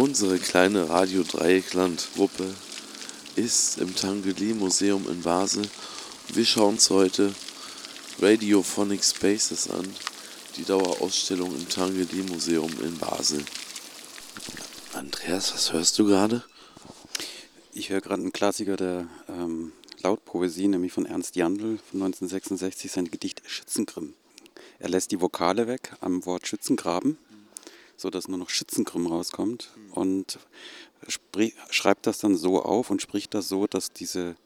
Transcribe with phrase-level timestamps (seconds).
[0.00, 2.54] Unsere kleine Radio Dreieckland-Gruppe
[3.36, 5.62] ist im Tangeli Museum in Basel.
[6.32, 7.34] Wir schauen uns heute
[8.18, 9.86] Radiophonic Spaces an,
[10.56, 13.44] die Dauerausstellung im Tangeli Museum in Basel.
[14.94, 16.44] Andreas, was hörst du gerade?
[17.74, 19.72] Ich höre gerade einen Klassiker der ähm,
[20.02, 24.14] Lautpoesie, nämlich von Ernst Jandl von 1966, sein Gedicht Schützengrimm.
[24.78, 27.18] Er lässt die Vokale weg am Wort Schützengraben
[28.00, 30.38] so dass nur noch Schützengrimm rauskommt und
[31.70, 34.36] schreibt das dann so auf und spricht das so, dass diese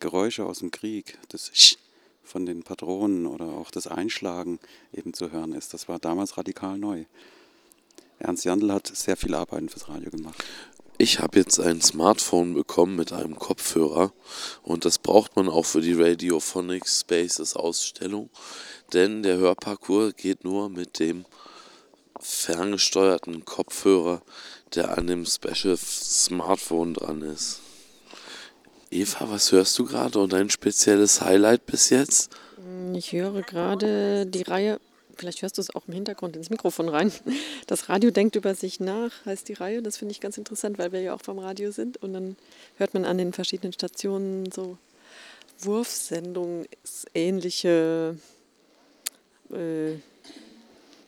[0.00, 1.76] Geräusche aus dem Krieg, das Sch
[2.24, 4.58] von den Patronen oder auch das Einschlagen
[4.92, 5.74] eben zu hören ist.
[5.74, 7.04] Das war damals radikal neu.
[8.18, 10.42] Ernst Jandl hat sehr viel Arbeiten fürs Radio gemacht.
[10.98, 14.12] Ich habe jetzt ein Smartphone bekommen mit einem Kopfhörer
[14.62, 18.30] und das braucht man auch für die Radiophonic Spaces Ausstellung,
[18.92, 21.24] denn der Hörparcours geht nur mit dem
[22.20, 24.22] ferngesteuerten Kopfhörer,
[24.74, 27.60] der an dem Special Smartphone dran ist.
[28.90, 32.30] Eva, was hörst du gerade und dein spezielles Highlight bis jetzt?
[32.94, 34.80] Ich höre gerade die Reihe,
[35.16, 37.12] vielleicht hörst du es auch im Hintergrund ins Mikrofon rein.
[37.66, 39.82] Das Radio denkt über sich nach, heißt die Reihe.
[39.82, 41.96] Das finde ich ganz interessant, weil wir ja auch vom Radio sind.
[41.96, 42.36] Und dann
[42.76, 44.78] hört man an den verschiedenen Stationen so
[45.60, 46.66] Wurfsendungen,
[47.14, 48.16] ähnliche
[49.50, 49.94] äh,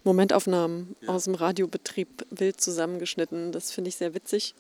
[0.07, 1.09] Momentaufnahmen ja.
[1.09, 3.51] aus dem Radiobetrieb wild zusammengeschnitten.
[3.51, 4.55] Das finde ich sehr witzig.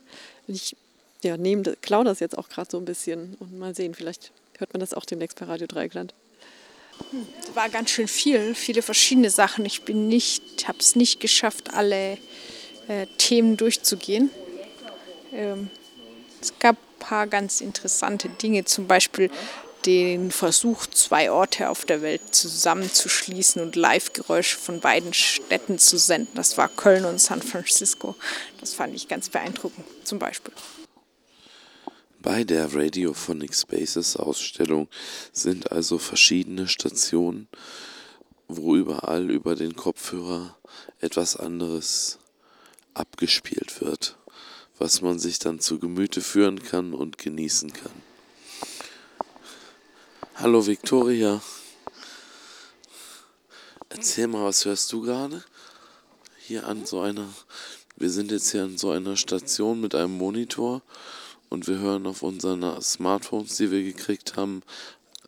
[0.48, 0.77] Ich
[1.22, 4.72] ja, nehme, klaue das jetzt auch gerade so ein bisschen und mal sehen, vielleicht hört
[4.72, 6.14] man das auch demnächst bei Radio Dreigland.
[7.55, 9.64] War ganz schön viel, viele verschiedene Sachen.
[9.64, 12.19] Ich bin nicht, habe es nicht geschafft, alle
[12.89, 14.30] äh, Themen durchzugehen.
[15.33, 15.70] Ähm,
[16.41, 19.30] es gab ein paar ganz interessante Dinge, zum Beispiel
[19.87, 26.34] den Versuch, zwei Orte auf der Welt zusammenzuschließen und Live-Geräusche von beiden Städten zu senden.
[26.34, 28.17] Das war Köln und San Francisco.
[28.61, 30.53] Das fand ich ganz beeindruckend, zum Beispiel.
[32.20, 34.89] Bei der Radiophonic Spaces Ausstellung
[35.33, 37.47] sind also verschiedene Stationen,
[38.48, 40.57] wo überall über den Kopfhörer
[40.98, 42.18] etwas anderes
[42.95, 44.17] abgespielt wird,
[44.79, 48.05] was man sich dann zu Gemüte führen kann und genießen kann.
[50.39, 51.41] Hallo Victoria.
[53.89, 55.42] Erzähl mal, was hörst du gerade?
[56.39, 57.27] Hier an so einer.
[57.97, 60.83] Wir sind jetzt hier an so einer Station mit einem Monitor
[61.48, 64.63] und wir hören auf unseren Smartphones, die wir gekriegt haben,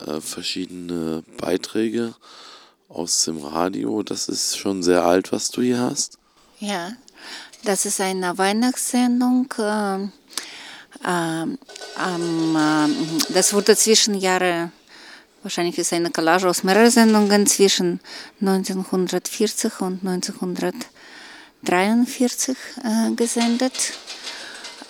[0.05, 2.13] äh, verschiedene Beiträge
[2.87, 4.03] aus dem Radio.
[4.03, 6.19] Das ist schon sehr alt, was du hier hast.
[6.59, 6.91] Ja,
[7.63, 9.51] das ist eine Weihnachtssendung.
[9.57, 10.03] Äh,
[11.03, 11.57] äh,
[13.29, 14.71] das wurde zwischen Jahre
[15.41, 18.01] Wahrscheinlich ist eine Collage aus mehreren Sendungen zwischen
[18.41, 23.93] 1940 und 1943 äh, gesendet.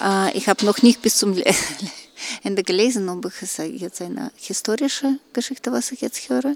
[0.02, 1.40] Äh, ich habe noch nicht bis zum
[2.44, 6.56] Ende gelesen, ob es jetzt eine historische Geschichte, was ich jetzt höre,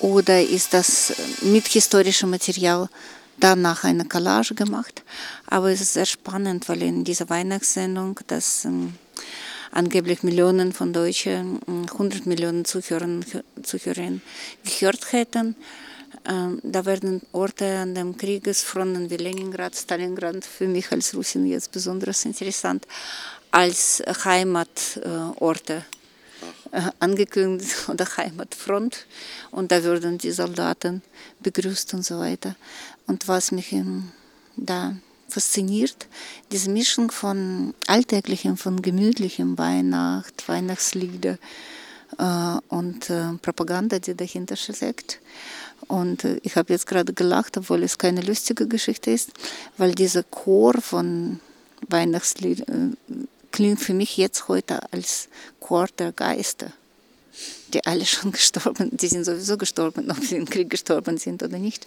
[0.00, 2.88] oder ist das mit historischem Material
[3.38, 5.04] danach eine Collage gemacht.
[5.46, 8.94] Aber es ist sehr spannend, weil in dieser Weihnachtssendung das ähm,
[9.74, 13.24] angeblich Millionen von Deutschen, 100 Millionen Zuhörern,
[13.62, 14.22] Zuhörerinnen
[14.64, 15.56] gehört hätten.
[16.26, 21.72] Ähm, da werden Orte an den Kriegesfronten wie Leningrad, Stalingrad für mich als Russin jetzt
[21.72, 22.86] besonders interessant
[23.50, 25.84] als Heimatorte
[26.72, 29.06] äh, angekündigt oder Heimatfront
[29.50, 31.02] und da würden die Soldaten
[31.40, 32.56] begrüßt und so weiter.
[33.06, 33.74] Und was mich
[34.56, 34.96] da
[35.28, 36.06] fasziniert,
[36.52, 41.38] diese Mischung von alltäglichem, von gemütlichem Weihnacht, Weihnachtslieder
[42.18, 45.20] äh, und äh, Propaganda, die dahinter steckt.
[45.88, 49.32] Und äh, ich habe jetzt gerade gelacht, obwohl es keine lustige Geschichte ist,
[49.76, 51.40] weil dieser Chor von
[51.88, 53.14] Weihnachtsliedern äh,
[53.50, 55.28] klingt für mich jetzt heute als
[55.60, 56.72] Chor der Geister
[57.74, 61.58] die alle schon gestorben, die sind sowieso gestorben, ob sie im Krieg gestorben sind oder
[61.58, 61.86] nicht,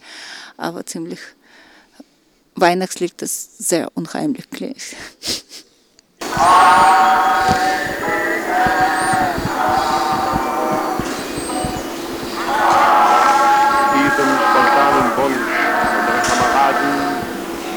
[0.57, 1.19] aber ziemlich
[2.59, 4.77] Weihnachtslied, das sehr unheimlich klingt.
[4.77, 4.97] Diesen
[14.41, 15.53] spontanen Wunsch
[15.93, 16.93] unserer Kameraden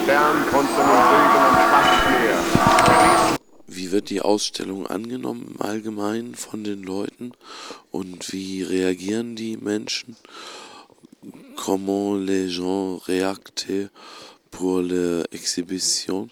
[0.07, 2.39] Bern konnte nun Regen am Schwarzmeer.
[3.67, 7.33] Wie wird die Ausstellung angenommen im Allgemeinen von den Leuten
[7.91, 10.17] und wie reagieren die Menschen?
[11.55, 13.91] Comment les gens réactent
[14.51, 16.29] pour l'exhibition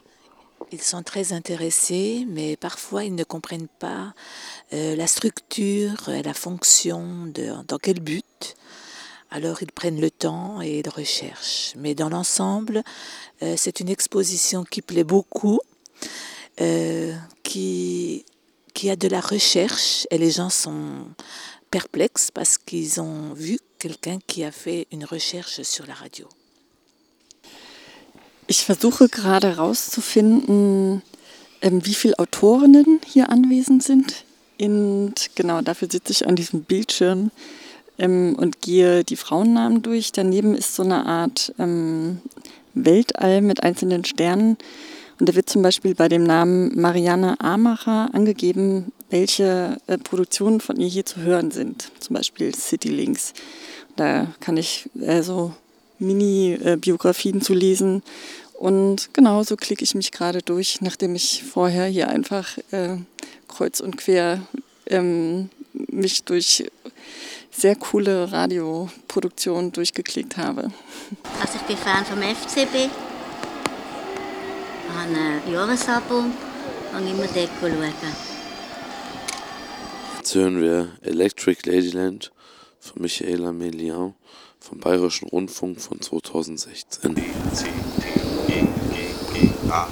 [0.73, 4.15] Ils sont très intéressés, mais parfois ils ne comprennent pas
[4.73, 8.57] euh, la structure, la fonction, de, dans quel but.
[9.31, 11.75] Alors ils prennent le temps et ils recherchent.
[11.77, 12.83] Mais dans l'ensemble,
[13.43, 15.61] euh, c'est une exposition qui plaît beaucoup
[16.61, 18.25] euh, qui,
[18.75, 21.07] qui a de la recherche et les gens sont
[21.71, 26.29] perplexes parce qu'ils ont vu quelqu'un qui a fait une recherche sur la radio.
[28.51, 31.03] Ich versuche gerade herauszufinden,
[31.61, 34.25] ähm, wie viele Autorinnen hier anwesend sind.
[34.59, 37.31] Und genau dafür sitze ich an diesem Bildschirm
[37.99, 40.13] ähm, und gehe die Frauennamen durch.
[40.13, 42.23] Daneben ist so eine Art ähm,
[42.73, 44.57] Weltall mit einzelnen Sternen.
[45.21, 50.81] Und da wird zum Beispiel bei dem Namen Marianne Amacher angegeben, welche äh, Produktionen von
[50.81, 51.91] ihr hier zu hören sind.
[52.01, 53.35] Zum Beispiel Citylinks.
[53.97, 55.53] Da kann ich äh, so
[55.99, 58.03] Mini-Biografien zu lesen.
[58.55, 62.97] Und genau so klicke ich mich gerade durch, nachdem ich vorher hier einfach äh,
[63.47, 64.43] kreuz und quer
[64.87, 66.65] ähm, mich durch
[67.51, 70.73] sehr coole Radioproduktionen durchgeklickt habe.
[71.41, 72.91] Also ich bin Fan vom FCB,
[74.95, 76.25] habe ein Jahresabo
[76.97, 77.93] und immer dort schauen.
[80.19, 82.33] Jetzt hören wir Electric Ladyland
[82.81, 84.15] von Michaela Melian
[84.61, 87.15] vom Bayerischen Rundfunk von 2016.
[87.15, 88.11] C, T,
[88.47, 89.89] G, G, G, A.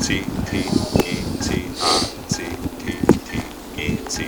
[0.00, 2.28] C, T, G, C, A.
[2.28, 2.42] C,
[2.84, 2.92] T,
[3.30, 3.38] T,
[3.76, 4.24] G, C.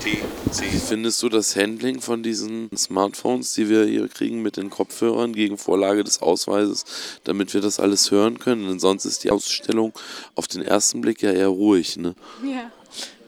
[0.00, 0.18] T,
[0.50, 0.64] C.
[0.70, 5.32] Wie findest du das Handling von diesen Smartphones, die wir hier kriegen mit den Kopfhörern
[5.32, 6.84] gegen Vorlage des Ausweises,
[7.24, 8.68] damit wir das alles hören können?
[8.68, 9.92] Denn sonst ist die Ausstellung
[10.34, 12.14] auf den ersten Blick ja eher ruhig, ne?
[12.44, 12.70] Ja.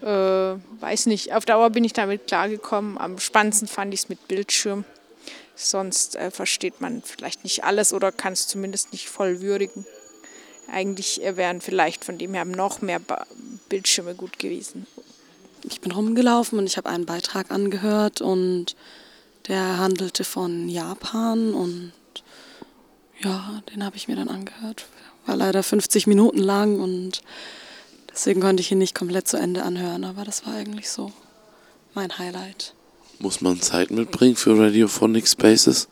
[0.03, 2.99] Äh, weiß nicht, auf Dauer bin ich damit klargekommen.
[2.99, 4.85] Am spannendsten fand ich es mit Bildschirm.
[5.57, 9.87] Sonst äh, versteht man vielleicht nicht alles oder kann es zumindest nicht voll würdigen.
[10.71, 13.27] Eigentlich äh, wären vielleicht von dem her noch mehr ba
[13.71, 14.87] Bildschirme gut gewesen.
[15.65, 18.77] Ich bin rumgelaufen und ich habe einen Beitrag angehört und
[19.49, 21.93] der handelte von Japan und
[23.21, 24.87] ja, den habe ich mir dann angehört.
[25.25, 27.23] War leider 50 Minuten lang und
[28.11, 31.13] deswegen konnte ich ihn nicht komplett zu Ende anhören, aber das war eigentlich so
[31.95, 32.76] mein Highlight.
[33.19, 35.89] Muss man Zeit mitbringen für Radiophonic Spaces?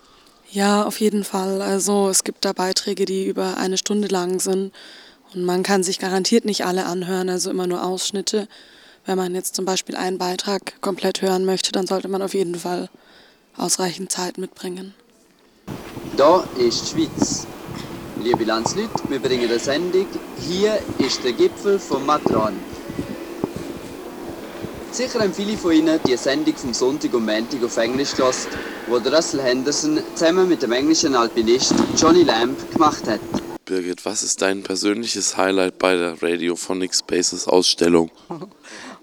[0.50, 1.62] Ja, auf jeden Fall.
[1.62, 4.73] Also es gibt da Beiträge, die über eine Stunde lang sind
[5.35, 8.47] und man kann sich garantiert nicht alle anhören, also immer nur Ausschnitte.
[9.06, 12.55] Wenn man jetzt zum Beispiel einen Beitrag komplett hören möchte, dann sollte man auf jeden
[12.55, 12.88] Fall
[13.56, 14.94] ausreichend Zeit mitbringen.
[16.17, 17.47] Da ist die Schweiz.
[18.23, 20.06] Liebe Landsleute, wir bringen eine Sendung.
[20.49, 22.55] Hier ist der Gipfel von Matran.
[24.94, 28.37] Sicher haben viele von Ihnen die Sendung vom Sonntag und Montag auf Englisch gehört,
[28.87, 33.19] wo der Russell Henderson zusammen mit dem englischen Alpinist Johnny Lamb gemacht hat.
[33.64, 38.12] Birgit, was ist dein persönliches Highlight bei der Radiophonic Spaces Ausstellung?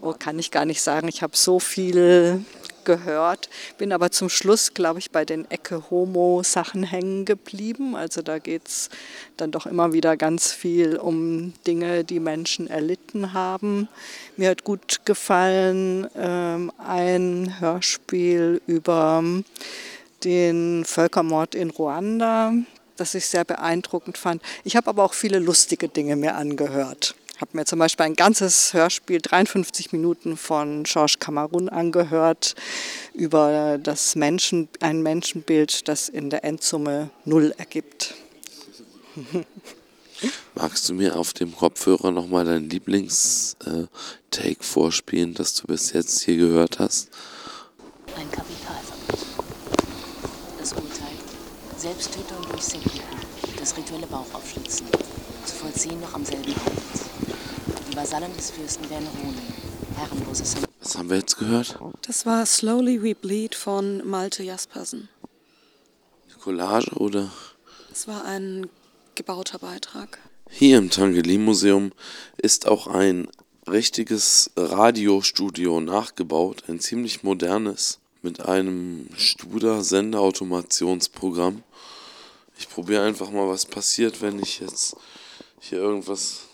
[0.04, 1.08] Oh, kann ich gar nicht sagen.
[1.10, 2.44] Ich habe so viel
[2.86, 7.96] gehört, bin aber zum Schluss, glaube ich, bei den Ecke Homo-Sachen hängen geblieben.
[7.96, 8.90] Also da geht es
[9.38, 13.88] dann doch immer wieder ganz viel um Dinge, die Menschen erlitten haben.
[14.38, 19.24] Mir hat gut gefallen ähm, ein Hörspiel über
[20.24, 22.54] den Völkermord in Ruanda,
[22.98, 24.42] das ich sehr beeindruckend fand.
[24.64, 28.74] Ich habe aber auch viele lustige Dinge mir angehört habe mir zum Beispiel ein ganzes
[28.74, 32.56] Hörspiel, 53 Minuten von Georges Cameron angehört,
[33.14, 38.14] über das Menschen, ein Menschenbild, das in der Endsumme Null ergibt.
[40.54, 43.90] Magst du mir auf dem Kopfhörer nochmal dein Lieblings-Take
[44.60, 47.10] äh, vorspielen, das du bis jetzt hier gehört hast?
[48.16, 49.28] Ein Kapitalverbrechen.
[50.60, 51.16] Das Urteil.
[51.76, 53.00] Selbsttötung durch Seppuku.
[53.58, 54.86] Das rituelle Bauchaufschlitzen.
[55.46, 56.82] Zu vollziehen noch am selben Abend.
[57.92, 59.36] Die Vasallen des Fürsten werden ruhen.
[59.96, 61.78] Herrenloses Was haben wir jetzt gehört?
[62.04, 65.10] Das war Slowly We Bleed von Malte Jaspersen.
[66.42, 67.32] Collage oder?
[67.90, 68.68] Das war ein
[69.16, 70.18] gebauter Beitrag.
[70.50, 71.92] Hier im Tangelin-Museum
[72.38, 73.28] ist auch ein
[73.68, 81.62] richtiges Radiostudio nachgebaut, ein ziemlich modernes, mit einem Studer-Sendeautomationsprogramm.
[82.58, 84.96] Ich probiere einfach mal, was passiert, wenn ich jetzt
[85.62, 86.48] hier irgendwas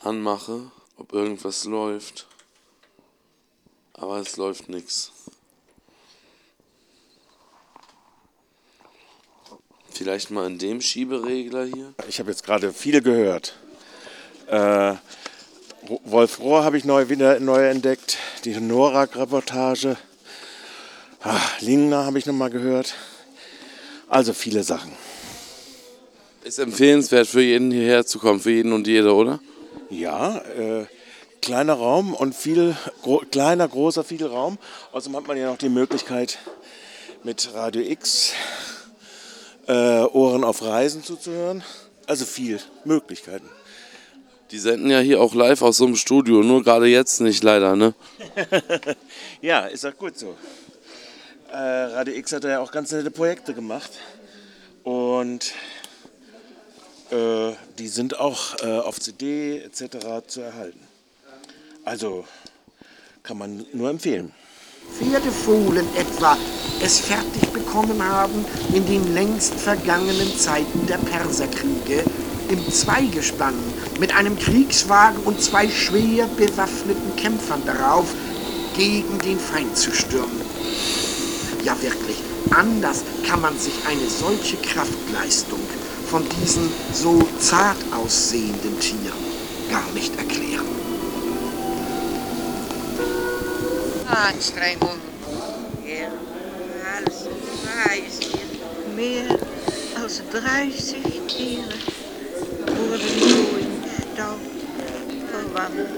[0.00, 2.26] anmache, ob irgendwas läuft.
[3.92, 5.12] Aber es läuft nichts.
[9.90, 11.94] Vielleicht mal in dem Schieberegler hier.
[12.08, 13.56] Ich habe jetzt gerade viele gehört.
[14.48, 14.94] Äh,
[16.04, 18.18] Wolf Rohr habe ich neu, wieder neu entdeckt.
[18.44, 19.96] Die Norak-Reportage.
[21.22, 22.94] Ah, Lingner habe ich nochmal gehört.
[24.08, 24.92] Also viele Sachen.
[26.46, 29.40] Ist empfehlenswert für jeden hierher zu kommen, für jeden und jede, oder?
[29.90, 30.86] Ja, äh,
[31.42, 34.56] kleiner Raum und viel, gro kleiner, großer, viel Raum.
[34.92, 36.38] Außerdem hat man ja noch die Möglichkeit,
[37.24, 38.32] mit Radio X
[39.66, 39.72] äh,
[40.02, 41.64] Ohren auf Reisen zuzuhören.
[42.06, 43.48] Also viel Möglichkeiten.
[44.52, 47.74] Die senden ja hier auch live aus so einem Studio, nur gerade jetzt nicht leider,
[47.74, 47.92] ne?
[49.40, 50.36] ja, ist auch gut so.
[51.50, 53.90] Äh, Radio X hat ja auch ganz nette Projekte gemacht.
[54.84, 55.52] Und
[57.10, 60.26] äh, die sind auch äh, auf CD etc.
[60.26, 60.80] zu erhalten.
[61.84, 62.24] Also
[63.22, 64.32] kann man nur empfehlen.
[64.98, 66.36] Pferdefohlen etwa
[66.80, 72.04] es fertig bekommen haben, in den längst vergangenen Zeiten der Perserkriege
[72.48, 73.54] im Zweigespann
[73.98, 78.06] mit einem Kriegswagen und zwei schwer bewaffneten Kämpfern darauf
[78.76, 80.40] gegen den Feind zu stürmen.
[81.64, 82.16] Ja wirklich,
[82.50, 85.58] anders kann man sich eine solche Kraftleistung
[86.10, 89.24] von diesen so zart aussehenden Tieren
[89.70, 90.66] gar nicht erklären.
[94.06, 94.98] Anstrengung.
[95.84, 96.08] Ja,
[96.96, 97.26] alles
[97.84, 98.94] weiß ich.
[98.94, 99.38] Mehr
[100.00, 101.74] als 30 Tiere
[102.66, 104.40] wurden so in Staub
[105.30, 105.90] verwandelt.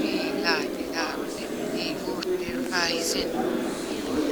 [0.00, 1.28] Wie kleine Damen,
[1.74, 3.30] die wurden in Weisen.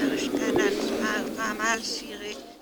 [0.00, 2.53] Ihre Stadt als Malsire